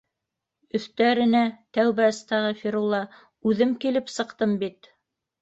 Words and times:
Өҫтәренә, 0.77 1.41
тәүбә 1.79 2.07
әстәғәфирулла, 2.13 3.03
үҙем 3.53 3.77
килеп 3.85 4.11
сыҡтым 4.17 4.59
бит! 4.67 4.93